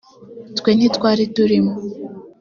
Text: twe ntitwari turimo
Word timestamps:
twe 0.57 0.71
ntitwari 0.73 1.23
turimo 1.35 1.73